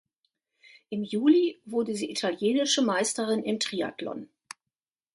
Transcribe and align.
Im 0.89 1.03
Juli 1.03 1.61
wurde 1.63 1.93
sie 1.93 2.09
Italienische 2.09 2.81
Meisterin 2.81 3.43
im 3.43 3.59
Triathlon. 3.59 4.29